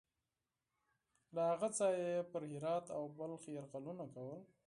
له 1.35 1.41
هغه 1.51 1.67
ځایه 1.77 2.01
یې 2.13 2.21
پر 2.31 2.41
هرات 2.53 2.85
او 2.97 3.03
بلخ 3.17 3.41
یرغلونه 3.55 4.05
کول. 4.15 4.41